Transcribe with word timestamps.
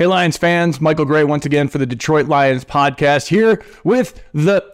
Hey, 0.00 0.06
Lions 0.06 0.38
fans, 0.38 0.80
Michael 0.80 1.04
Grey 1.04 1.24
once 1.24 1.44
again 1.44 1.68
for 1.68 1.76
the 1.76 1.84
Detroit 1.84 2.26
Lions 2.26 2.64
podcast 2.64 3.28
here 3.28 3.62
with 3.84 4.24
the 4.32 4.64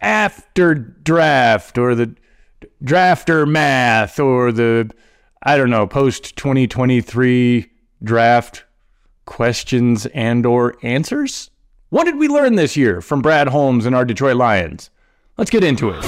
after 0.00 0.74
draft 0.74 1.76
or 1.76 1.94
the 1.94 2.16
drafter 2.82 3.46
math 3.46 4.18
or 4.18 4.50
the, 4.50 4.90
I 5.42 5.58
don't 5.58 5.68
know, 5.68 5.86
post 5.86 6.34
2023 6.36 7.70
draft 8.02 8.64
questions 9.26 10.06
and 10.14 10.46
or 10.46 10.78
answers. 10.82 11.50
What 11.90 12.04
did 12.04 12.16
we 12.16 12.28
learn 12.28 12.54
this 12.54 12.74
year 12.74 13.02
from 13.02 13.20
Brad 13.20 13.48
Holmes 13.48 13.84
and 13.84 13.94
our 13.94 14.06
Detroit 14.06 14.36
Lions? 14.36 14.88
Let's 15.36 15.50
get 15.50 15.62
into 15.62 15.90
it. 15.90 16.02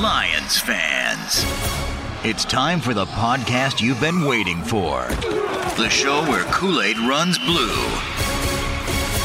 Lions 0.00 0.58
fans, 0.58 1.44
it's 2.24 2.44
time 2.44 2.80
for 2.80 2.94
the 2.94 3.06
podcast 3.06 3.80
you've 3.80 4.00
been 4.00 4.24
waiting 4.24 4.60
for. 4.64 5.06
The 5.78 5.88
show 5.88 6.22
where 6.28 6.42
Kool 6.46 6.82
Aid 6.82 6.98
runs 6.98 7.38
blue, 7.38 7.76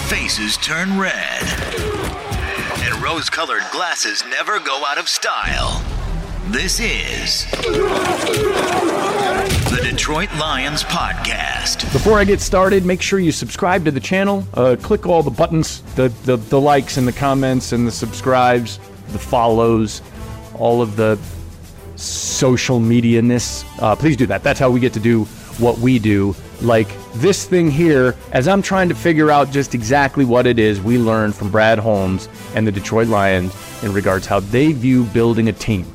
faces 0.08 0.56
turn 0.58 1.00
red, 1.00 1.42
and 2.78 3.02
rose 3.02 3.28
colored 3.28 3.64
glasses 3.72 4.24
never 4.30 4.60
go 4.60 4.84
out 4.86 5.00
of 5.00 5.10
style. 5.10 5.84
This 6.50 6.80
is 6.80 7.50
the 9.72 9.80
Detroit 9.82 10.30
Lions 10.38 10.84
Podcast. 10.84 11.92
Before 11.92 12.20
I 12.20 12.24
get 12.24 12.40
started, 12.40 12.86
make 12.86 13.02
sure 13.02 13.18
you 13.18 13.32
subscribe 13.32 13.84
to 13.86 13.92
the 13.92 14.00
channel. 14.00 14.46
Uh, 14.54 14.76
click 14.80 15.08
all 15.08 15.24
the 15.24 15.32
buttons, 15.32 15.82
the, 15.96 16.10
the 16.26 16.38
the 16.38 16.62
likes 16.62 16.98
and 16.98 17.08
the 17.08 17.14
comments 17.14 17.72
and 17.72 17.88
the 17.88 17.92
subscribes, 17.92 18.78
the 19.08 19.18
follows, 19.18 20.04
all 20.54 20.84
of 20.84 20.98
the 20.98 21.18
social 21.96 22.80
media 22.80 23.24
ness. 23.24 23.66
Uh, 23.80 23.96
please 23.96 24.16
do 24.16 24.28
that. 24.28 24.44
That's 24.44 24.60
how 24.60 24.70
we 24.70 24.80
get 24.80 24.94
to 24.94 25.00
do 25.00 25.28
what 25.60 25.78
we 25.80 26.00
do. 26.00 26.36
Like 26.62 26.88
this 27.16 27.46
thing 27.46 27.70
here, 27.70 28.16
as 28.32 28.48
I'm 28.48 28.62
trying 28.62 28.90
to 28.90 28.96
figure 28.96 29.30
out 29.30 29.52
just 29.52 29.76
exactly 29.76 30.26
what 30.26 30.48
it 30.48 30.60
is 30.60 30.82
we 30.82 30.98
learned 30.98 31.36
from 31.36 31.52
Brad 31.52 31.80
Holmes 31.80 32.30
and 32.56 32.66
the 32.66 32.72
Detroit 32.72 33.08
Lions 33.08 33.54
in 33.84 33.94
regards 33.94 34.26
how 34.26 34.40
they 34.40 34.72
view 34.72 35.04
building 35.06 35.50
a 35.50 35.54
team. 35.54 35.86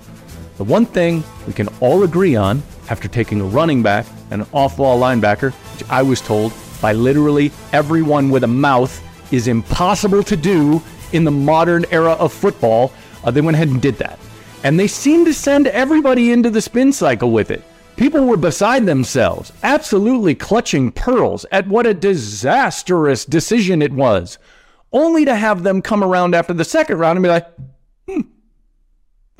The 0.58 0.64
one 0.64 0.86
thing 0.86 1.22
we 1.46 1.52
can 1.52 1.68
all 1.80 2.02
agree 2.02 2.36
on 2.36 2.62
after 2.90 3.08
taking 3.08 3.40
a 3.40 3.44
running 3.44 3.82
back 3.82 4.06
and 4.30 4.42
an 4.42 4.48
off 4.52 4.76
ball 4.76 5.00
linebacker, 5.00 5.52
which 5.52 5.88
I 5.88 6.02
was 6.02 6.20
told 6.20 6.52
by 6.80 6.92
literally 6.92 7.50
everyone 7.72 8.30
with 8.30 8.44
a 8.44 8.48
mouth 8.48 9.02
is 9.32 9.48
impossible 9.48 10.22
to 10.24 10.36
do 10.36 10.82
in 11.12 11.24
the 11.24 11.30
modern 11.30 11.84
era 11.90 12.12
of 12.12 12.32
football, 12.32 12.92
uh, 13.24 13.30
they 13.30 13.40
went 13.40 13.54
ahead 13.54 13.68
and 13.68 13.80
did 13.80 13.96
that. 13.96 14.18
And 14.64 14.78
they 14.78 14.86
seem 14.86 15.24
to 15.24 15.34
send 15.34 15.66
everybody 15.68 16.32
into 16.32 16.50
the 16.50 16.60
spin 16.60 16.92
cycle 16.92 17.30
with 17.30 17.50
it. 17.50 17.62
People 17.98 18.26
were 18.26 18.36
beside 18.36 18.86
themselves, 18.86 19.52
absolutely 19.64 20.36
clutching 20.36 20.92
pearls 20.92 21.44
at 21.50 21.66
what 21.66 21.84
a 21.84 21.92
disastrous 21.92 23.24
decision 23.24 23.82
it 23.82 23.92
was, 23.92 24.38
only 24.92 25.24
to 25.24 25.34
have 25.34 25.64
them 25.64 25.82
come 25.82 26.04
around 26.04 26.32
after 26.32 26.54
the 26.54 26.64
second 26.64 26.98
round 26.98 27.16
and 27.16 27.24
be 27.24 27.28
like, 27.28 27.48
hmm, 28.08 28.20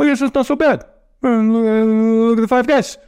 I 0.01 0.07
guess 0.07 0.21
it's 0.21 0.35
not 0.35 0.47
so 0.47 0.57
bad. 0.57 0.85
Uh, 1.23 1.39
Look 1.39 2.39
at 2.39 2.41
the 2.41 2.49
five 2.49 2.67
guys. 2.67 2.99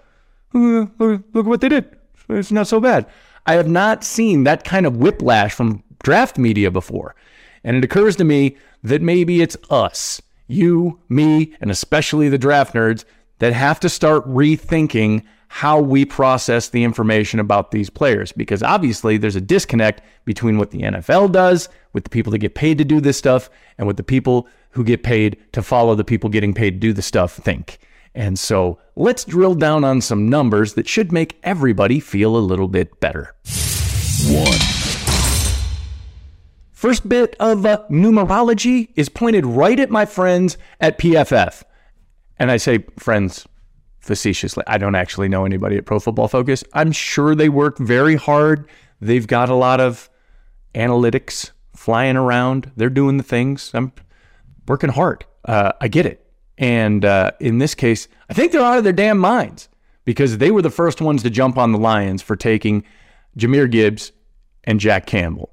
Look, 0.53 0.93
look 1.01 1.23
at 1.35 1.45
what 1.45 1.61
they 1.61 1.69
did. 1.69 1.97
It's 2.29 2.53
not 2.53 2.69
so 2.69 2.79
bad. 2.79 3.07
I 3.45 3.55
have 3.55 3.69
not 3.69 4.05
seen 4.05 4.45
that 4.45 4.63
kind 4.63 4.87
of 4.87 4.99
whiplash 4.99 5.53
from 5.53 5.83
draft 6.05 6.39
media 6.39 6.71
before. 6.71 7.17
And 7.65 7.77
it 7.77 7.83
occurs 7.83 8.15
to 8.17 8.25
me 8.25 8.57
that 8.85 9.03
maybe 9.03 9.43
it's 9.43 9.57
us, 9.69 10.23
you, 10.47 11.01
me, 11.09 11.57
and 11.61 11.73
especially 11.73 12.29
the 12.29 12.39
draft 12.39 12.73
nerds, 12.73 13.05
that 13.41 13.53
have 13.53 13.81
to 13.81 13.89
start 13.89 14.25
rethinking 14.29 15.25
how 15.53 15.81
we 15.81 16.05
process 16.05 16.69
the 16.69 16.85
information 16.85 17.41
about 17.41 17.73
these 17.73 17.91
players. 17.91 18.31
Because 18.31 18.63
obviously 18.63 19.17
there's 19.17 19.35
a 19.35 19.41
disconnect 19.41 20.01
between 20.25 20.59
what 20.59 20.71
the 20.71 20.83
NFL 20.83 21.33
does, 21.33 21.69
with 21.93 22.05
the 22.05 22.11
people 22.11 22.31
that 22.31 22.39
get 22.39 22.55
paid 22.55 22.79
to 22.79 22.85
do 22.85 23.01
this 23.01 23.19
stuff, 23.19 23.51
and 23.77 23.85
what 23.85 23.97
the 23.97 24.05
people 24.05 24.47
who 24.71 24.85
get 24.85 25.03
paid 25.03 25.37
to 25.51 25.61
follow 25.61 25.97
the 25.97 26.05
people 26.05 26.31
getting 26.31 26.55
paid 26.55 26.71
to 26.71 26.79
do 26.79 26.93
the 26.93 27.03
stuff 27.03 27.35
think. 27.35 27.79
And 28.15 28.39
so 28.39 28.79
let's 28.95 29.25
drill 29.25 29.57
down 29.57 29.83
on 29.83 30.01
some 30.01 30.29
numbers 30.29 30.75
that 30.75 30.89
should 30.89 31.11
make 31.11 31.37
everybody 31.43 31.99
feel 31.99 32.37
a 32.37 32.39
little 32.39 32.69
bit 32.69 33.01
better. 33.01 33.35
One. 34.29 34.59
First 36.71 37.09
bit 37.09 37.35
of 37.41 37.67
uh, 37.67 37.83
numerology 37.91 38.91
is 38.95 39.09
pointed 39.09 39.45
right 39.45 39.81
at 39.81 39.91
my 39.91 40.07
friends 40.07 40.57
at 40.81 40.97
PFF. 40.97 41.65
And 42.39 42.53
I 42.53 42.57
say 42.57 42.85
friends 43.01 43.49
facetiously. 44.01 44.65
I 44.67 44.79
don't 44.79 44.95
actually 44.95 45.29
know 45.29 45.45
anybody 45.45 45.77
at 45.77 45.87
Pro 45.87 46.01
Football 46.01 46.29
Focus. 46.29 46.65
I'm 46.73 46.93
sure 46.93 47.35
they 47.35 47.49
work 47.49 47.79
very 47.79 48.17
hard. 48.17 48.69
They've 49.01 49.27
got 49.27 49.49
a 49.49 49.55
lot 49.55 49.81
of 49.81 50.11
analytics 50.75 51.51
flying 51.75 52.17
around. 52.17 52.73
They're 52.77 52.91
doing 52.91 53.17
the 53.17 53.23
things. 53.23 53.71
I'm 53.75 53.93
working 54.67 54.91
hard. 54.91 55.25
Uh, 55.45 55.73
I 55.81 55.89
get 55.89 56.07
it. 56.07 56.27
And 56.59 57.05
uh, 57.05 57.33
in 57.41 57.59
this 57.59 57.75
case, 57.75 58.09
I 58.29 58.35
think 58.35 58.53
they're 58.53 58.61
out 58.61 58.79
of 58.79 58.85
their 58.85 58.93
damn 58.93 59.19
minds 59.19 59.69
because 60.05 60.39
they 60.39 60.51
were 60.51 60.63
the 60.63 60.71
first 60.71 61.01
ones 61.01 61.23
to 61.23 61.31
jump 61.31 61.57
on 61.57 61.73
the 61.73 61.79
Lions 61.79 62.21
for 62.21 62.37
taking 62.37 62.85
Jahmyr 63.39 63.71
Gibbs 63.71 64.13
and 64.65 64.79
Jack 64.79 65.07
Campbell. 65.07 65.51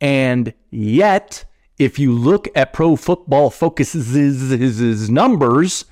And 0.00 0.52
yet, 0.70 1.44
if 1.78 1.98
you 1.98 2.12
look 2.12 2.48
at 2.54 2.72
Pro 2.72 2.96
Football 2.96 3.50
Focus's 3.50 5.10
numbers, 5.10 5.86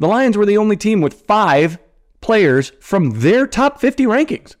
the 0.00 0.08
Lions 0.08 0.36
were 0.36 0.46
the 0.46 0.58
only 0.58 0.76
team 0.76 1.00
with 1.00 1.22
five 1.22 1.78
players 2.20 2.72
from 2.80 3.20
their 3.20 3.46
top 3.46 3.80
50 3.80 4.06
rankings. 4.06 4.56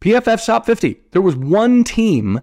PFF's 0.00 0.46
top 0.46 0.66
50. 0.66 1.00
There 1.12 1.22
was 1.22 1.34
one 1.34 1.82
team 1.82 2.40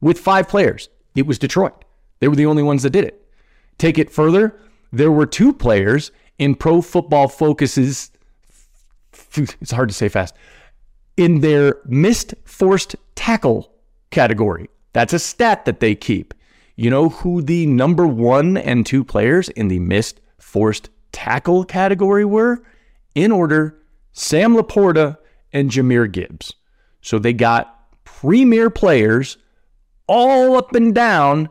with 0.00 0.18
five 0.18 0.48
players. 0.48 0.88
It 1.14 1.26
was 1.26 1.38
Detroit. 1.38 1.84
They 2.20 2.28
were 2.28 2.36
the 2.36 2.46
only 2.46 2.62
ones 2.62 2.82
that 2.82 2.90
did 2.90 3.04
it. 3.04 3.26
Take 3.78 3.98
it 3.98 4.10
further, 4.10 4.58
there 4.92 5.10
were 5.10 5.26
two 5.26 5.52
players 5.52 6.10
in 6.38 6.54
Pro 6.54 6.82
Football 6.82 7.28
Focus's, 7.28 8.10
it's 9.36 9.70
hard 9.70 9.88
to 9.88 9.94
say 9.94 10.08
fast, 10.08 10.34
in 11.16 11.40
their 11.40 11.76
missed 11.84 12.34
forced 12.44 12.96
tackle 13.14 13.72
category. 14.10 14.68
That's 14.92 15.12
a 15.12 15.18
stat 15.18 15.64
that 15.66 15.80
they 15.80 15.94
keep. 15.94 16.34
You 16.76 16.90
know 16.90 17.10
who 17.10 17.42
the 17.42 17.66
number 17.66 18.06
one 18.06 18.56
and 18.56 18.86
two 18.86 19.04
players 19.04 19.50
in 19.50 19.68
the 19.68 19.78
missed 19.78 20.20
forced 20.38 20.88
tackle 21.12 21.64
category 21.64 22.24
were? 22.24 22.62
In 23.14 23.32
order, 23.32 23.80
Sam 24.12 24.54
LaPorta 24.54 25.18
and 25.52 25.70
Jahmyr 25.70 26.10
Gibbs. 26.10 26.54
So 27.00 27.18
they 27.18 27.32
got 27.32 27.76
premier 28.04 28.70
players 28.70 29.38
all 30.06 30.56
up 30.56 30.74
and 30.74 30.94
down 30.94 31.48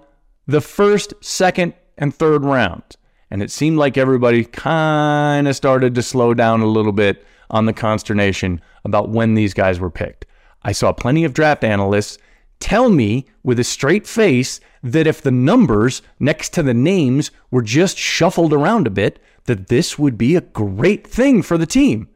the 0.47 0.61
first, 0.61 1.13
second, 1.21 1.73
and 1.97 2.13
third 2.13 2.43
rounds. 2.43 2.97
And 3.31 3.43
it 3.43 3.51
seemed 3.51 3.77
like 3.77 3.97
everybody 3.97 4.43
kind 4.43 5.47
of 5.47 5.55
started 5.55 5.95
to 5.95 6.01
slow 6.01 6.33
down 6.33 6.61
a 6.61 6.65
little 6.65 6.91
bit 6.91 7.25
on 7.49 7.65
the 7.65 7.73
consternation 7.73 8.61
about 8.83 9.09
when 9.09 9.35
these 9.35 9.53
guys 9.53 9.79
were 9.79 9.89
picked. 9.89 10.25
I 10.63 10.71
saw 10.71 10.91
plenty 10.91 11.23
of 11.23 11.33
draft 11.33 11.63
analysts 11.63 12.17
tell 12.59 12.89
me 12.89 13.25
with 13.43 13.59
a 13.59 13.63
straight 13.63 14.07
face 14.07 14.59
that 14.83 15.07
if 15.07 15.21
the 15.21 15.31
numbers 15.31 16.01
next 16.19 16.53
to 16.53 16.63
the 16.63 16.73
names 16.73 17.31
were 17.51 17.61
just 17.61 17.97
shuffled 17.97 18.53
around 18.53 18.87
a 18.87 18.91
bit, 18.91 19.19
that 19.49 19.67
this 19.67 19.97
would 19.97 20.15
be 20.15 20.35
a 20.35 20.41
great 20.41 21.07
thing 21.07 21.41
for 21.41 21.57
the 21.57 21.65
team. 21.65 22.07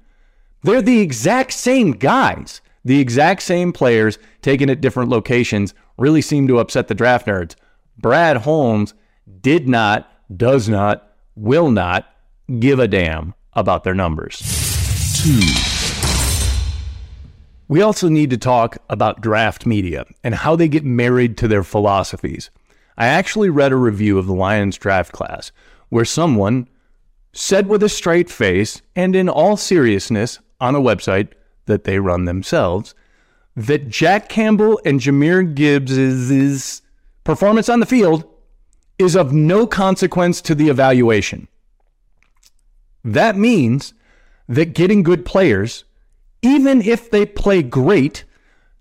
They're 0.62 0.84
the 0.84 1.02
exact 1.02 1.52
same 1.52 1.94
guys, 1.94 2.62
the 2.86 3.00
exact 3.00 3.42
same 3.42 3.74
players 3.74 4.20
taken 4.44 4.70
at 4.70 4.82
different 4.82 5.10
locations 5.10 5.74
really 5.98 6.22
seem 6.22 6.48
to 6.48 6.60
upset 6.60 6.88
the 6.88 6.94
draft 6.94 7.26
nerds. 7.26 7.56
Brad 7.98 8.38
Holmes 8.38 8.94
did 9.42 9.68
not, 9.68 10.12
does 10.38 10.70
not, 10.70 11.16
will 11.36 11.72
not 11.72 12.06
give 12.60 12.78
a 12.78 12.88
damn 12.88 13.34
about 13.54 13.84
their 13.84 13.96
numbers. 13.96 14.38
two, 15.24 15.40
We 17.68 17.82
also 17.82 18.10
need 18.10 18.30
to 18.30 18.38
talk 18.38 18.78
about 18.92 19.22
draft 19.22 19.66
media 19.66 20.06
and 20.24 20.36
how 20.36 20.56
they 20.56 20.68
get 20.68 20.86
married 20.86 21.36
to 21.38 21.48
their 21.48 21.64
philosophies. 21.64 22.52
I 22.96 23.08
actually 23.08 23.50
read 23.50 23.72
a 23.72 23.76
review 23.76 24.20
of 24.20 24.28
the 24.28 24.36
Lions 24.36 24.78
draft 24.78 25.12
class 25.12 25.52
where 25.90 26.06
someone 26.06 26.68
said 27.34 27.68
with 27.68 27.84
a 27.84 27.90
straight 27.90 28.30
face 28.30 28.82
and 28.96 29.16
in 29.16 29.28
all 29.28 29.58
seriousness 29.58 30.40
on 30.62 30.76
a 30.76 30.82
website 30.82 31.30
that 31.66 31.84
they 31.84 32.00
run 32.00 32.26
themselves 32.26 32.94
that 33.56 33.90
Jack 33.90 34.30
Campbell 34.30 34.80
and 34.86 35.00
Jahmyr 35.00 35.54
Gibbs' 35.54 36.82
performance 37.24 37.70
on 37.70 37.80
the 37.80 37.86
field 37.86 38.26
is 38.98 39.16
of 39.16 39.34
no 39.34 39.68
consequence 39.68 40.42
to 40.42 40.56
the 40.56 40.70
evaluation. 40.70 41.48
That 43.04 43.36
means 43.36 43.94
that 44.48 44.74
getting 44.74 45.04
good 45.04 45.26
players, 45.26 45.84
even 46.42 46.82
if 46.82 47.12
they 47.12 47.26
play 47.26 47.64
great, 47.64 48.24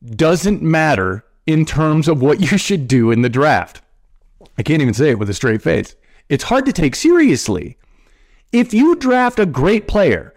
doesn't 0.05 0.63
matter 0.63 1.25
in 1.47 1.65
terms 1.65 2.09
of 2.09 2.23
what 2.23 2.41
you 2.53 2.59
should 2.59 2.89
do 2.89 3.11
in 3.11 3.23
the 3.23 3.29
draft. 3.29 3.81
I 4.59 4.63
can't 4.63 4.83
even 4.83 4.95
say 4.95 5.11
it 5.11 5.19
with 5.19 5.31
a 5.31 5.35
straight 5.35 5.63
face. 5.63 5.97
It's 6.29 6.45
hard 6.45 6.67
to 6.67 6.73
take 6.73 6.95
seriously. 6.95 7.77
If 8.53 8.75
you 8.75 8.97
draft 8.97 9.39
a 9.39 9.47
great 9.47 9.89
player 9.89 10.35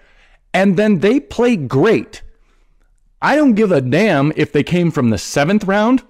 and 0.53 0.77
then 0.77 0.99
they 0.99 1.19
play 1.19 1.57
great, 1.57 2.21
I 3.21 3.35
don't 3.35 3.55
give 3.55 3.71
a 3.71 3.81
damn 3.81 4.31
if 4.35 4.51
they 4.51 4.63
came 4.63 4.89
from 4.89 5.09
the 5.09 5.17
seventh 5.17 5.65
round 5.65 6.03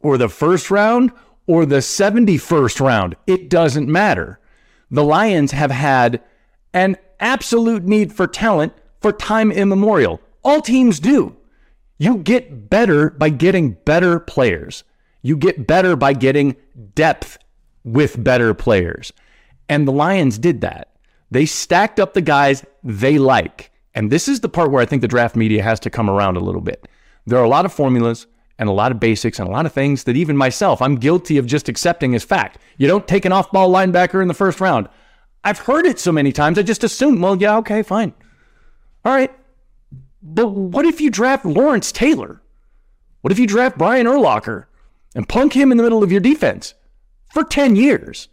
or 0.00 0.16
the 0.16 0.28
first 0.28 0.70
round 0.70 1.10
or 1.46 1.66
the 1.66 1.76
71st 1.78 2.80
round. 2.80 3.16
It 3.26 3.50
doesn't 3.50 3.88
matter. 3.88 4.38
The 4.90 5.02
Lions 5.02 5.52
have 5.52 5.70
had 5.70 6.22
an 6.72 6.96
absolute 7.18 7.84
need 7.84 8.12
for 8.12 8.26
talent 8.26 8.72
for 9.00 9.12
time 9.12 9.50
immemorial. 9.50 10.20
All 10.44 10.60
teams 10.60 11.00
do. 11.00 11.36
You 11.98 12.18
get 12.18 12.70
better 12.70 13.10
by 13.10 13.30
getting 13.30 13.72
better 13.72 14.20
players. 14.20 14.84
You 15.22 15.36
get 15.36 15.66
better 15.66 15.96
by 15.96 16.12
getting 16.12 16.56
depth 16.94 17.38
with 17.82 18.22
better 18.22 18.54
players. 18.54 19.12
And 19.68 19.88
the 19.88 19.92
Lions 19.92 20.38
did 20.38 20.60
that. 20.60 20.93
They 21.34 21.46
stacked 21.46 21.98
up 21.98 22.14
the 22.14 22.20
guys 22.20 22.64
they 22.84 23.18
like. 23.18 23.72
And 23.92 24.08
this 24.08 24.28
is 24.28 24.38
the 24.38 24.48
part 24.48 24.70
where 24.70 24.80
I 24.80 24.86
think 24.86 25.02
the 25.02 25.08
draft 25.08 25.34
media 25.34 25.64
has 25.64 25.80
to 25.80 25.90
come 25.90 26.08
around 26.08 26.36
a 26.36 26.40
little 26.40 26.60
bit. 26.60 26.86
There 27.26 27.36
are 27.40 27.44
a 27.44 27.48
lot 27.48 27.64
of 27.64 27.72
formulas 27.72 28.28
and 28.56 28.68
a 28.68 28.72
lot 28.72 28.92
of 28.92 29.00
basics 29.00 29.40
and 29.40 29.48
a 29.48 29.50
lot 29.50 29.66
of 29.66 29.72
things 29.72 30.04
that 30.04 30.16
even 30.16 30.36
myself, 30.36 30.80
I'm 30.80 30.94
guilty 30.94 31.36
of 31.36 31.46
just 31.46 31.68
accepting 31.68 32.14
as 32.14 32.22
fact. 32.22 32.58
You 32.78 32.86
don't 32.86 33.08
take 33.08 33.24
an 33.24 33.32
off 33.32 33.50
ball 33.50 33.68
linebacker 33.68 34.22
in 34.22 34.28
the 34.28 34.32
first 34.32 34.60
round. 34.60 34.88
I've 35.42 35.58
heard 35.58 35.86
it 35.86 35.98
so 35.98 36.12
many 36.12 36.30
times, 36.30 36.56
I 36.56 36.62
just 36.62 36.84
assume, 36.84 37.20
well, 37.20 37.34
yeah, 37.34 37.56
okay, 37.56 37.82
fine. 37.82 38.14
All 39.04 39.12
right. 39.12 39.34
But 40.22 40.50
what 40.50 40.86
if 40.86 41.00
you 41.00 41.10
draft 41.10 41.44
Lawrence 41.44 41.90
Taylor? 41.90 42.42
What 43.22 43.32
if 43.32 43.40
you 43.40 43.48
draft 43.48 43.76
Brian 43.76 44.06
Urlacher 44.06 44.66
and 45.16 45.28
punk 45.28 45.54
him 45.54 45.72
in 45.72 45.78
the 45.78 45.82
middle 45.82 46.04
of 46.04 46.12
your 46.12 46.20
defense 46.20 46.74
for 47.32 47.42
10 47.42 47.74
years? 47.74 48.28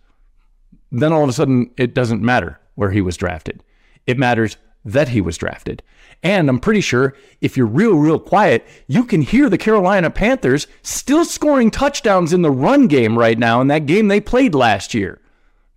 Then 0.91 1.11
all 1.11 1.23
of 1.23 1.29
a 1.29 1.33
sudden, 1.33 1.71
it 1.77 1.95
doesn't 1.95 2.21
matter 2.21 2.59
where 2.81 2.89
he 2.89 2.99
was 2.99 3.15
drafted. 3.15 3.63
It 4.07 4.17
matters 4.17 4.57
that 4.83 5.09
he 5.09 5.21
was 5.21 5.37
drafted. 5.37 5.83
And 6.23 6.49
I'm 6.49 6.59
pretty 6.59 6.81
sure 6.81 7.15
if 7.39 7.55
you're 7.55 7.67
real, 7.67 7.93
real 7.93 8.19
quiet, 8.19 8.65
you 8.87 9.03
can 9.03 9.21
hear 9.21 9.49
the 9.49 9.57
Carolina 9.59 10.09
Panthers 10.09 10.65
still 10.81 11.23
scoring 11.23 11.69
touchdowns 11.69 12.33
in 12.33 12.41
the 12.41 12.49
run 12.49 12.87
game 12.87 13.19
right 13.19 13.37
now 13.37 13.61
in 13.61 13.67
that 13.67 13.85
game 13.85 14.07
they 14.07 14.19
played 14.19 14.55
last 14.55 14.95
year. 14.95 15.21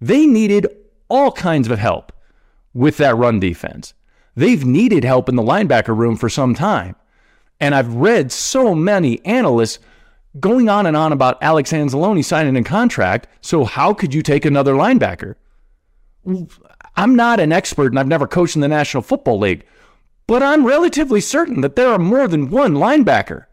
They 0.01 0.27
needed 0.27 0.67
all 1.11 1.31
kinds 1.31 1.69
of 1.71 1.79
help 1.79 2.11
with 2.73 2.97
that 2.97 3.17
run 3.17 3.39
defense. 3.39 3.93
They've 4.35 4.65
needed 4.65 5.05
help 5.05 5.29
in 5.29 5.37
the 5.37 5.43
linebacker 5.43 5.95
room 5.95 6.17
for 6.17 6.31
some 6.31 6.55
time. 6.55 6.97
And 7.61 7.75
I've 7.75 7.95
read 7.95 8.33
so 8.33 8.75
many 8.75 9.23
analysts 9.27 9.79
going 10.41 10.71
on 10.71 10.87
and 10.87 10.97
on 10.97 11.13
about 11.13 11.43
Alex 11.43 11.71
Anzalone 11.71 12.25
signing 12.25 12.57
a 12.57 12.65
contract. 12.65 13.29
So, 13.43 13.65
how 13.65 13.93
could 13.93 14.15
you 14.15 14.23
take 14.23 14.47
another 14.47 14.73
linebacker? 14.73 15.37
I'm 16.97 17.17
not 17.17 17.41
an 17.41 17.53
expert 17.53 17.93
and 17.93 17.99
I've 17.99 18.07
never 18.07 18.27
coached 18.27 18.55
in 18.55 18.63
the 18.63 18.69
National 18.69 19.03
Football 19.03 19.39
League, 19.39 19.65
but 20.27 20.43
I'm 20.43 20.67
relatively 20.67 21.21
certain 21.21 21.61
that 21.61 21.77
there 21.77 21.89
are 21.89 21.99
more 21.99 22.29
than 22.29 22.51
one 22.51 22.75
linebacker. 22.75 23.47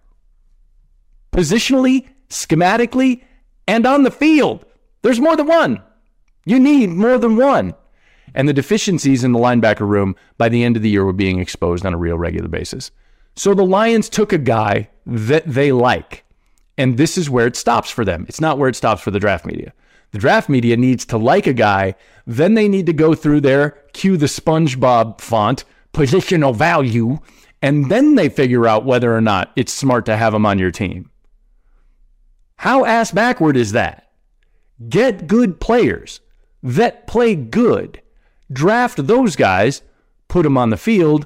Positionally, 1.32 2.08
schematically, 2.30 3.24
and 3.68 3.86
on 3.86 4.04
the 4.04 4.12
field, 4.12 4.66
there's 5.02 5.20
more 5.20 5.36
than 5.36 5.48
one. 5.48 5.82
You 6.46 6.60
need 6.60 6.90
more 6.90 7.18
than 7.18 7.36
one. 7.36 7.74
And 8.34 8.48
the 8.48 8.54
deficiencies 8.54 9.24
in 9.24 9.34
the 9.34 9.40
linebacker 9.40 9.88
room 9.88 10.16
by 10.38 10.50
the 10.50 10.64
end 10.64 10.78
of 10.78 10.84
the 10.84 10.90
year 10.90 11.06
were 11.06 11.14
being 11.14 11.40
exposed 11.40 11.86
on 11.86 11.94
a 11.94 11.98
real 11.98 12.18
regular 12.18 12.48
basis. 12.48 12.92
So 13.36 13.54
the 13.54 13.64
Lions 13.66 14.10
took 14.10 14.34
a 14.34 14.38
guy 14.38 14.90
that 15.06 15.44
they 15.46 15.72
like. 15.72 16.24
And 16.78 16.98
this 16.98 17.18
is 17.18 17.30
where 17.30 17.48
it 17.48 17.56
stops 17.56 17.90
for 17.90 18.06
them. 18.06 18.26
It's 18.28 18.42
not 18.42 18.58
where 18.58 18.70
it 18.70 18.76
stops 18.76 19.02
for 19.02 19.12
the 19.12 19.20
draft 19.20 19.46
media. 19.46 19.74
The 20.12 20.20
draft 20.20 20.50
media 20.50 20.76
needs 20.78 21.06
to 21.06 21.18
like 21.18 21.48
a 21.48 21.54
guy, 21.54 21.96
then 22.28 22.54
they 22.54 22.68
need 22.68 22.86
to 22.88 22.94
go 22.94 23.16
through 23.16 23.42
their 23.42 23.72
cue 23.94 24.18
the 24.18 24.26
SpongeBob 24.26 25.22
font, 25.22 25.64
positional 25.94 26.56
value, 26.56 27.20
and 27.62 27.90
then 27.90 28.16
they 28.16 28.28
figure 28.28 28.68
out 28.68 28.86
whether 28.86 29.16
or 29.16 29.22
not 29.22 29.52
it's 29.56 29.72
smart 29.72 30.06
to 30.08 30.18
have 30.18 30.34
him 30.34 30.46
on 30.46 30.60
your 30.60 30.72
team. 30.72 31.10
How 32.58 32.86
ass 32.86 33.12
backward 33.12 33.56
is 33.56 33.72
that? 33.72 34.12
Get 34.90 35.28
good 35.28 35.60
players 35.60 36.20
that 36.64 37.08
play 37.08 37.36
good. 37.36 38.02
Draft 38.52 39.08
those 39.08 39.36
guys, 39.36 39.82
put 40.28 40.44
them 40.44 40.58
on 40.58 40.70
the 40.70 40.78
field, 40.78 41.26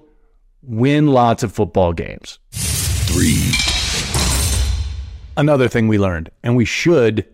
win 0.62 1.08
lots 1.08 1.44
of 1.44 1.52
football 1.52 1.94
games. 1.94 2.40
three, 2.52 3.52
Another 5.38 5.68
thing 5.68 5.88
we 5.88 5.98
learned, 5.98 6.30
and 6.44 6.56
we 6.56 6.64
should 6.64 7.26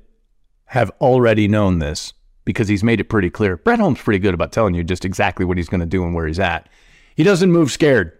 have 0.71 0.89
already 1.01 1.49
known 1.49 1.79
this 1.79 2.13
because 2.45 2.69
he's 2.69 2.81
made 2.81 3.01
it 3.01 3.09
pretty 3.09 3.29
clear. 3.29 3.57
Brad 3.57 3.79
Holmes 3.79 3.99
pretty 3.99 4.19
good 4.19 4.33
about 4.33 4.53
telling 4.53 4.73
you 4.73 4.85
just 4.85 5.03
exactly 5.03 5.43
what 5.43 5.57
he's 5.57 5.67
going 5.67 5.81
to 5.81 5.85
do 5.85 6.01
and 6.05 6.15
where 6.15 6.25
he's 6.25 6.39
at. 6.39 6.69
He 7.13 7.23
doesn't 7.23 7.51
move 7.51 7.71
scared. 7.71 8.17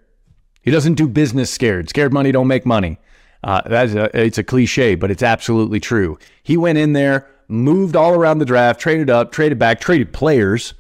He 0.62 0.69
doesn't 0.69 0.95
do 0.95 1.07
business 1.07 1.50
scared. 1.50 1.88
Scared 1.88 2.12
money 2.12 2.33
don't 2.33 2.50
make 2.50 2.65
money. 2.65 3.00
Uh, 3.42 3.62
that's 3.65 3.94
a, 3.94 4.09
it's 4.13 4.38
a 4.38 4.44
cliche, 4.44 4.95
but 4.95 5.09
it's 5.09 5.24
absolutely 5.24 5.80
true. 5.80 6.19
He 6.44 6.57
went 6.57 6.77
in 6.77 6.92
there, 6.92 7.25
moved 7.47 7.95
all 7.95 8.14
around 8.14 8.40
the 8.40 8.45
draft, 8.45 8.81
traded 8.81 9.09
up, 9.09 9.31
traded 9.31 9.57
back, 9.57 9.80
traded 9.80 10.11
players, 10.11 10.73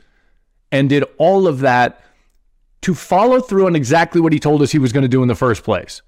and 0.73 0.89
did 0.89 1.05
all 1.17 1.47
of 1.47 1.59
that 1.59 2.03
to 2.81 2.93
follow 2.93 3.39
through 3.39 3.67
on 3.67 3.77
exactly 3.77 4.19
what 4.19 4.33
he 4.33 4.39
told 4.39 4.61
us 4.61 4.73
he 4.73 4.79
was 4.79 4.91
going 4.91 5.03
to 5.03 5.07
do 5.07 5.21
in 5.21 5.29
the 5.29 5.35
first 5.35 5.63
place. 5.63 6.01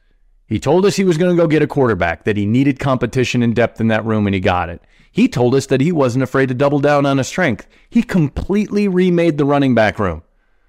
He 0.47 0.59
told 0.59 0.85
us 0.85 0.95
he 0.95 1.03
was 1.03 1.17
going 1.17 1.35
to 1.35 1.41
go 1.41 1.47
get 1.47 1.61
a 1.61 1.67
quarterback, 1.67 2.25
that 2.25 2.37
he 2.37 2.45
needed 2.45 2.79
competition 2.79 3.41
and 3.41 3.55
depth 3.55 3.79
in 3.79 3.87
that 3.87 4.05
room, 4.05 4.27
and 4.27 4.33
he 4.33 4.39
got 4.39 4.69
it. 4.69 4.81
He 5.11 5.27
told 5.27 5.55
us 5.55 5.67
that 5.67 5.81
he 5.81 5.91
wasn't 5.91 6.23
afraid 6.23 6.49
to 6.49 6.55
double 6.55 6.79
down 6.79 7.05
on 7.05 7.17
his 7.17 7.27
strength. 7.27 7.67
He 7.89 8.03
completely 8.03 8.87
remade 8.87 9.37
the 9.37 9.45
running 9.45 9.75
back 9.75 9.99
room. 9.99 10.23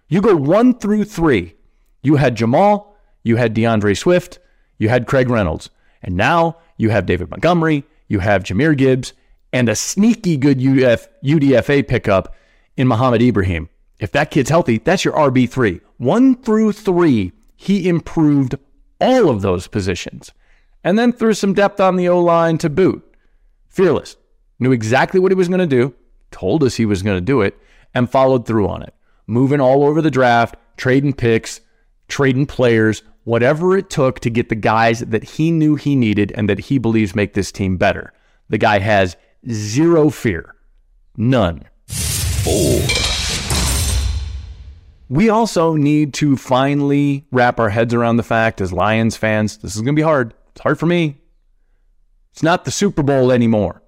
You 0.08 0.20
go 0.20 0.36
one 0.36 0.78
through 0.78 1.04
three. 1.04 1.54
You 2.02 2.16
had 2.16 2.36
Jamaal, 2.36 2.86
you 3.22 3.36
had 3.36 3.54
D'Andre 3.54 3.94
Swift, 3.94 4.38
you 4.78 4.90
had 4.90 5.06
Craig 5.06 5.30
Reynolds, 5.30 5.70
and 6.02 6.16
now 6.16 6.58
you 6.76 6.90
have 6.90 7.06
David 7.06 7.30
Montgomery, 7.30 7.84
you 8.06 8.18
have 8.20 8.44
Jahmyr 8.44 8.76
Gibbs, 8.76 9.14
and 9.52 9.68
a 9.68 9.74
sneaky 9.74 10.36
good 10.36 10.58
UF, 10.58 11.08
UDFA 11.22 11.88
pickup 11.88 12.34
in 12.76 12.86
Mohamed 12.86 13.22
Ibrahim. 13.22 13.70
If 13.98 14.12
that 14.12 14.30
kid's 14.30 14.50
healthy, 14.50 14.78
that's 14.78 15.04
your 15.04 15.14
RB3. 15.14 15.80
One 15.96 16.36
through 16.36 16.72
three, 16.72 17.32
he 17.56 17.88
improved 17.88 18.56
all 19.04 19.28
of 19.28 19.42
those 19.42 19.66
positions. 19.66 20.32
And 20.82 20.98
then 20.98 21.12
threw 21.12 21.34
some 21.34 21.54
depth 21.54 21.80
on 21.80 21.96
the 21.96 22.08
O 22.08 22.20
line 22.20 22.58
to 22.58 22.70
boot. 22.70 23.02
Fearless. 23.68 24.16
Knew 24.58 24.72
exactly 24.72 25.20
what 25.20 25.32
he 25.32 25.36
was 25.36 25.48
going 25.48 25.60
to 25.60 25.66
do, 25.66 25.94
told 26.30 26.62
us 26.62 26.76
he 26.76 26.86
was 26.86 27.02
going 27.02 27.16
to 27.16 27.20
do 27.20 27.40
it, 27.40 27.58
and 27.94 28.10
followed 28.10 28.46
through 28.46 28.68
on 28.68 28.82
it. 28.82 28.94
Moving 29.26 29.60
all 29.60 29.84
over 29.84 30.00
the 30.00 30.10
draft, 30.10 30.56
trading 30.76 31.12
picks, 31.12 31.60
trading 32.08 32.46
players, 32.46 33.02
whatever 33.24 33.76
it 33.76 33.90
took 33.90 34.20
to 34.20 34.30
get 34.30 34.48
the 34.48 34.54
guys 34.54 35.00
that 35.00 35.24
he 35.24 35.50
knew 35.50 35.74
he 35.76 35.96
needed 35.96 36.32
and 36.36 36.48
that 36.48 36.60
he 36.60 36.78
believes 36.78 37.14
make 37.14 37.34
this 37.34 37.50
team 37.50 37.76
better. 37.76 38.12
The 38.48 38.58
guy 38.58 38.78
has 38.78 39.16
zero 39.50 40.10
fear. 40.10 40.54
None. 41.16 41.64
four, 41.86 42.80
We 45.08 45.28
also 45.28 45.74
need 45.74 46.14
to 46.14 46.36
finally 46.36 47.26
wrap 47.30 47.60
our 47.60 47.68
heads 47.68 47.92
around 47.92 48.16
the 48.16 48.22
fact, 48.22 48.60
as 48.60 48.72
Lions 48.72 49.16
fans, 49.16 49.58
this 49.58 49.76
is 49.76 49.82
going 49.82 49.94
to 49.94 50.00
be 50.00 50.02
hard. 50.02 50.34
It's 50.52 50.62
hard 50.62 50.78
for 50.78 50.86
me. 50.86 51.20
It's 52.32 52.42
not 52.42 52.64
the 52.64 52.70
Super 52.70 53.02
Bowl 53.02 53.30
anymore. 53.30 53.82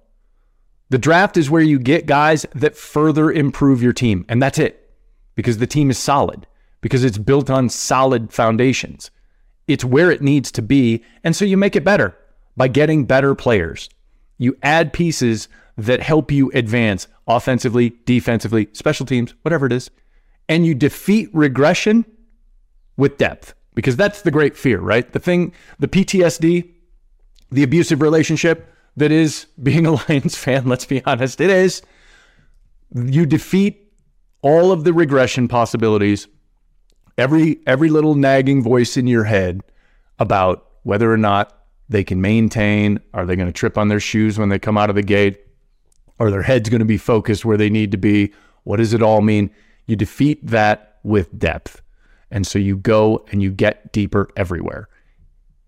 The 0.89 0.97
draft 0.97 1.35
is 1.35 1.49
where 1.49 1.61
you 1.61 1.79
get 1.79 2.05
guys 2.05 2.45
that 2.55 2.77
further 2.77 3.31
improve 3.31 3.81
your 3.81 3.93
team, 3.93 4.25
and 4.29 4.41
that's 4.41 4.59
it. 4.59 4.89
Because 5.35 5.57
the 5.57 5.67
team 5.67 5.89
is 5.89 5.97
solid, 5.97 6.47
because 6.81 7.03
it's 7.03 7.17
built 7.17 7.49
on 7.49 7.69
solid 7.69 8.31
foundations. 8.31 9.11
It's 9.67 9.83
where 9.83 10.11
it 10.11 10.21
needs 10.21 10.51
to 10.53 10.61
be, 10.61 11.03
and 11.23 11.35
so 11.35 11.43
you 11.43 11.57
make 11.57 11.75
it 11.75 11.83
better 11.83 12.15
by 12.55 12.69
getting 12.69 13.05
better 13.05 13.35
players. 13.35 13.89
You 14.37 14.57
add 14.63 14.93
pieces 14.93 15.49
that 15.77 15.99
help 15.99 16.31
you 16.31 16.51
advance 16.53 17.07
offensively, 17.27 17.93
defensively, 18.05 18.69
special 18.71 19.05
teams, 19.05 19.33
whatever 19.41 19.65
it 19.65 19.73
is. 19.73 19.91
And 20.49 20.65
you 20.65 20.75
defeat 20.75 21.29
regression 21.33 22.05
with 22.95 23.17
depth 23.17 23.53
because 23.75 23.95
that's 23.95 24.21
the 24.21 24.31
great 24.31 24.57
fear, 24.57 24.79
right? 24.79 25.11
The 25.11 25.19
thing, 25.19 25.53
the 25.77 25.87
PTSD, 25.87 26.69
the 27.51 27.63
abusive 27.63 28.01
relationship 28.01 28.73
that 28.95 29.11
is 29.11 29.45
being 29.61 29.85
a 29.85 29.91
Lions 30.09 30.35
fan, 30.35 30.67
let's 30.67 30.85
be 30.85 31.03
honest, 31.05 31.39
it 31.39 31.49
is. 31.49 31.81
You 32.93 33.25
defeat 33.25 33.93
all 34.41 34.71
of 34.71 34.83
the 34.83 34.93
regression 34.93 35.47
possibilities, 35.47 36.27
every 37.17 37.59
every 37.67 37.89
little 37.89 38.15
nagging 38.15 38.63
voice 38.63 38.97
in 38.97 39.07
your 39.07 39.25
head 39.25 39.61
about 40.19 40.67
whether 40.83 41.11
or 41.11 41.17
not 41.17 41.53
they 41.89 42.03
can 42.03 42.21
maintain, 42.21 42.99
are 43.13 43.25
they 43.25 43.35
going 43.35 43.47
to 43.47 43.53
trip 43.53 43.77
on 43.77 43.87
their 43.87 43.99
shoes 43.99 44.37
when 44.37 44.49
they 44.49 44.59
come 44.59 44.77
out 44.77 44.89
of 44.89 44.95
the 44.95 45.03
gate? 45.03 45.39
Are 46.19 46.31
their 46.31 46.41
heads 46.41 46.69
going 46.69 46.79
to 46.79 46.85
be 46.85 46.97
focused 46.97 47.45
where 47.45 47.57
they 47.57 47.69
need 47.69 47.91
to 47.91 47.97
be? 47.97 48.33
What 48.63 48.77
does 48.77 48.93
it 48.93 49.01
all 49.01 49.21
mean? 49.21 49.51
You 49.87 49.95
defeat 49.95 50.45
that 50.45 50.99
with 51.03 51.37
depth. 51.37 51.81
And 52.29 52.45
so 52.45 52.59
you 52.59 52.77
go 52.77 53.25
and 53.31 53.41
you 53.41 53.51
get 53.51 53.91
deeper 53.91 54.29
everywhere. 54.35 54.89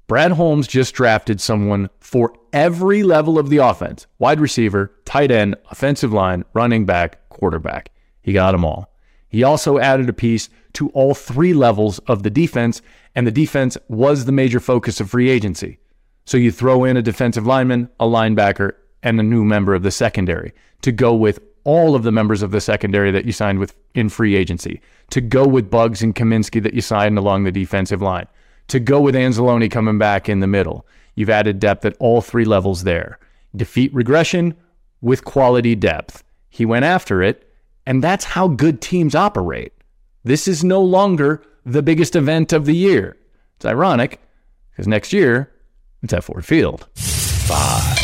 Brad 0.07 0.31
Holmes 0.31 0.67
just 0.67 0.93
drafted 0.95 1.39
someone 1.39 1.89
for 1.99 2.33
every 2.51 3.03
level 3.03 3.37
of 3.37 3.49
the 3.49 3.57
offense 3.57 4.07
wide 4.17 4.39
receiver, 4.39 4.91
tight 5.05 5.31
end, 5.31 5.55
offensive 5.71 6.11
line, 6.11 6.43
running 6.53 6.85
back, 6.85 7.29
quarterback. 7.29 7.91
He 8.21 8.33
got 8.33 8.51
them 8.51 8.65
all. 8.65 8.91
He 9.29 9.43
also 9.43 9.77
added 9.77 10.09
a 10.09 10.13
piece 10.13 10.49
to 10.73 10.89
all 10.89 11.13
three 11.13 11.53
levels 11.53 11.99
of 11.99 12.23
the 12.23 12.29
defense, 12.29 12.81
and 13.15 13.25
the 13.25 13.31
defense 13.31 13.77
was 13.87 14.25
the 14.25 14.31
major 14.31 14.59
focus 14.59 14.99
of 14.99 15.11
free 15.11 15.29
agency. 15.29 15.77
So 16.25 16.37
you 16.37 16.51
throw 16.51 16.83
in 16.83 16.97
a 16.97 17.01
defensive 17.01 17.45
lineman, 17.45 17.89
a 17.99 18.05
linebacker, 18.05 18.73
and 19.03 19.19
a 19.19 19.23
new 19.23 19.45
member 19.45 19.73
of 19.73 19.83
the 19.83 19.91
secondary 19.91 20.53
to 20.81 20.91
go 20.91 21.13
with 21.13 21.39
all 21.69 21.93
of 21.93 22.01
the 22.01 22.11
members 22.11 22.41
of 22.41 22.49
the 22.49 22.59
secondary 22.59 23.11
that 23.11 23.25
you 23.25 23.31
signed 23.31 23.59
with 23.59 23.75
in 23.93 24.09
free 24.09 24.35
agency, 24.35 24.81
to 25.11 25.21
go 25.21 25.45
with 25.45 25.69
Buggs 25.69 26.01
and 26.01 26.15
Cominsky 26.15 26.63
that 26.63 26.73
you 26.73 26.81
signed 26.81 27.19
along 27.19 27.43
the 27.43 27.51
defensive 27.51 28.01
line, 28.01 28.25
to 28.69 28.79
go 28.79 28.99
with 28.99 29.13
Anzalone 29.13 29.69
coming 29.69 29.99
back 29.99 30.27
in 30.27 30.39
the 30.39 30.47
middle. 30.47 30.87
You've 31.13 31.29
added 31.29 31.59
depth 31.59 31.85
at 31.85 31.95
all 31.99 32.21
three 32.21 32.43
levels 32.43 32.85
there. 32.85 33.19
Defeat 33.55 33.93
regression 33.93 34.55
with 34.99 35.23
quality 35.23 35.75
depth. 35.75 36.23
He 36.49 36.65
went 36.65 36.85
after 36.85 37.21
it, 37.21 37.47
and 37.85 38.03
that's 38.03 38.25
how 38.25 38.47
good 38.47 38.81
teams 38.81 39.13
operate. 39.13 39.73
This 40.23 40.47
is 40.47 40.63
no 40.63 40.81
longer 40.81 41.43
the 41.67 41.83
biggest 41.83 42.15
event 42.15 42.51
of 42.51 42.65
the 42.65 42.75
year. 42.75 43.15
It's 43.57 43.65
ironic 43.65 44.19
because 44.71 44.87
next 44.87 45.13
year 45.13 45.51
it's 46.01 46.13
at 46.13 46.23
Ford 46.23 46.47
Field. 46.47 46.87
Five. 46.95 47.97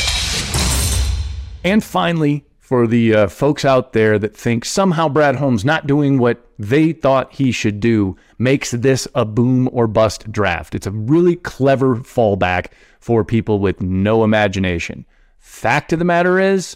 And 1.63 1.83
finally, 1.83 2.45
for 2.65 2.87
the 2.87 3.13
uh, 3.13 3.27
folks 3.27 3.63
out 3.63 3.93
there 3.93 4.17
that 4.17 4.35
think 4.35 4.65
somehow 4.65 5.07
Brad 5.07 5.35
Holmes 5.35 5.63
not 5.63 5.85
doing 5.85 6.17
what 6.17 6.43
they 6.57 6.93
thought 6.93 7.31
he 7.31 7.51
should 7.51 7.79
do 7.79 8.17
makes 8.39 8.71
this 8.71 9.07
a 9.13 9.23
boom 9.23 9.69
or 9.71 9.85
bust 9.85 10.31
draft. 10.31 10.73
It's 10.73 10.87
a 10.87 10.91
really 10.91 11.35
clever 11.35 11.97
fallback 11.97 12.71
for 12.99 13.23
people 13.23 13.59
with 13.59 13.81
no 13.81 14.23
imagination. 14.23 15.05
Fact 15.37 15.93
of 15.93 15.99
the 15.99 16.05
matter 16.05 16.39
is, 16.39 16.75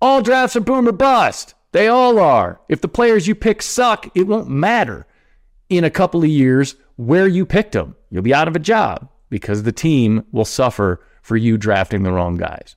all 0.00 0.22
drafts 0.22 0.56
are 0.56 0.60
boom 0.60 0.88
or 0.88 0.92
bust. 0.92 1.52
They 1.72 1.88
all 1.88 2.18
are. 2.18 2.62
If 2.70 2.80
the 2.80 2.88
players 2.88 3.28
you 3.28 3.34
pick 3.34 3.60
suck, 3.60 4.10
it 4.16 4.26
won't 4.26 4.48
matter 4.48 5.06
in 5.68 5.84
a 5.84 5.90
couple 5.90 6.22
of 6.22 6.30
years 6.30 6.74
where 6.96 7.28
you 7.28 7.44
picked 7.44 7.72
them. 7.72 7.96
You'll 8.10 8.22
be 8.22 8.32
out 8.32 8.48
of 8.48 8.56
a 8.56 8.60
job 8.60 9.10
because 9.28 9.64
the 9.64 9.72
team 9.72 10.24
will 10.32 10.46
suffer 10.46 11.04
for 11.20 11.36
you 11.36 11.58
drafting 11.58 12.02
the 12.02 12.12
wrong 12.12 12.38
guys. 12.38 12.76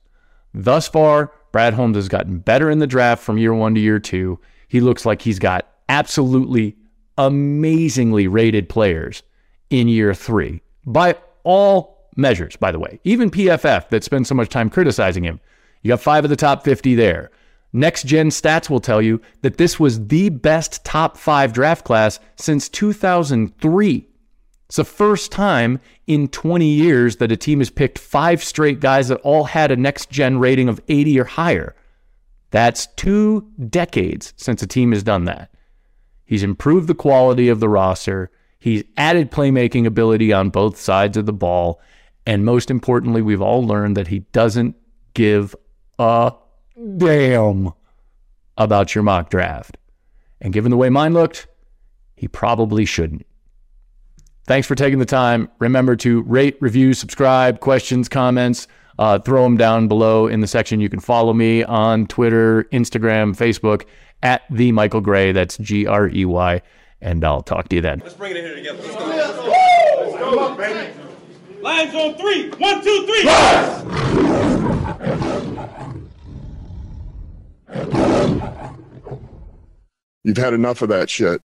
Thus 0.52 0.86
far, 0.86 1.32
Brad 1.52 1.74
Holmes 1.74 1.96
has 1.96 2.08
gotten 2.08 2.38
better 2.38 2.70
in 2.70 2.78
the 2.78 2.86
draft 2.86 3.22
from 3.22 3.38
year 3.38 3.54
one 3.54 3.74
to 3.74 3.80
year 3.80 3.98
two. 3.98 4.40
He 4.68 4.80
looks 4.80 5.06
like 5.06 5.22
he's 5.22 5.38
got 5.38 5.68
absolutely 5.88 6.76
amazingly 7.18 8.26
rated 8.26 8.68
players 8.68 9.22
in 9.70 9.86
year 9.86 10.14
three 10.14 10.62
by 10.86 11.14
all 11.44 12.08
measures, 12.16 12.56
by 12.56 12.72
the 12.72 12.78
way. 12.78 12.98
Even 13.04 13.30
PFF, 13.30 13.88
that 13.90 14.04
spends 14.04 14.28
so 14.28 14.34
much 14.34 14.48
time 14.48 14.70
criticizing 14.70 15.24
him, 15.24 15.40
you 15.82 15.88
got 15.88 16.00
five 16.00 16.24
of 16.24 16.30
the 16.30 16.36
top 16.36 16.64
50 16.64 16.94
there. 16.94 17.30
Next 17.72 18.04
gen 18.04 18.28
stats 18.28 18.68
will 18.68 18.80
tell 18.80 19.00
you 19.00 19.20
that 19.40 19.56
this 19.56 19.80
was 19.80 20.06
the 20.08 20.28
best 20.28 20.84
top 20.84 21.16
five 21.16 21.52
draft 21.52 21.84
class 21.84 22.18
since 22.36 22.68
2003. 22.68 24.08
It's 24.72 24.78
the 24.78 24.84
first 24.84 25.30
time 25.30 25.80
in 26.06 26.28
20 26.28 26.64
years 26.64 27.16
that 27.16 27.30
a 27.30 27.36
team 27.36 27.58
has 27.58 27.68
picked 27.68 27.98
five 27.98 28.42
straight 28.42 28.80
guys 28.80 29.08
that 29.08 29.20
all 29.20 29.44
had 29.44 29.70
a 29.70 29.76
next 29.76 30.08
gen 30.08 30.38
rating 30.38 30.66
of 30.66 30.80
80 30.88 31.20
or 31.20 31.24
higher. 31.24 31.76
That's 32.52 32.86
two 32.86 33.50
decades 33.68 34.32
since 34.38 34.62
a 34.62 34.66
team 34.66 34.92
has 34.92 35.02
done 35.02 35.26
that. 35.26 35.50
He's 36.24 36.42
improved 36.42 36.88
the 36.88 36.94
quality 36.94 37.50
of 37.50 37.60
the 37.60 37.68
roster. 37.68 38.30
He's 38.58 38.82
added 38.96 39.30
playmaking 39.30 39.84
ability 39.84 40.32
on 40.32 40.48
both 40.48 40.80
sides 40.80 41.18
of 41.18 41.26
the 41.26 41.34
ball. 41.34 41.78
And 42.24 42.46
most 42.46 42.70
importantly, 42.70 43.20
we've 43.20 43.42
all 43.42 43.62
learned 43.62 43.98
that 43.98 44.08
he 44.08 44.20
doesn't 44.32 44.74
give 45.12 45.54
a 45.98 46.32
damn 46.96 47.72
about 48.56 48.94
your 48.94 49.04
mock 49.04 49.28
draft. 49.28 49.76
And 50.40 50.50
given 50.50 50.70
the 50.70 50.78
way 50.78 50.88
mine 50.88 51.12
looked, 51.12 51.46
he 52.16 52.26
probably 52.26 52.86
shouldn't. 52.86 53.26
Thanks 54.46 54.66
for 54.66 54.74
taking 54.74 54.98
the 54.98 55.06
time. 55.06 55.48
Remember 55.60 55.94
to 55.96 56.22
rate, 56.22 56.56
review, 56.60 56.94
subscribe, 56.94 57.60
questions, 57.60 58.08
comments, 58.08 58.66
uh, 58.98 59.18
throw 59.20 59.44
them 59.44 59.56
down 59.56 59.88
below 59.88 60.26
in 60.26 60.40
the 60.40 60.46
section. 60.46 60.80
You 60.80 60.88
can 60.88 61.00
follow 61.00 61.32
me 61.32 61.62
on 61.62 62.06
Twitter, 62.06 62.64
Instagram, 62.64 63.36
Facebook 63.36 63.86
at 64.22 64.42
the 64.50 64.72
Michael 64.72 65.00
Grey. 65.00 65.32
That's 65.32 65.56
G 65.58 65.86
R 65.86 66.08
E 66.08 66.24
Y. 66.24 66.60
And 67.00 67.24
I'll 67.24 67.42
talk 67.42 67.68
to 67.68 67.76
you 67.76 67.82
then. 67.82 68.00
Let's 68.00 68.14
bring 68.14 68.32
it 68.32 68.38
in 68.38 68.44
here 68.44 68.56
together. 68.56 68.82
Let's 68.82 68.96
go. 68.96 69.06
Let's 69.06 69.36
go, 69.36 69.50
Let's 70.00 70.18
go 70.18 70.54
baby. 70.56 70.92
Lions 71.62 71.94
on 71.94 72.14
three. 72.16 72.50
One, 72.50 72.82
two, 72.82 73.06
three. 73.06 73.22
You've 80.24 80.36
had 80.36 80.54
enough 80.54 80.82
of 80.82 80.88
that 80.90 81.08
shit. 81.10 81.40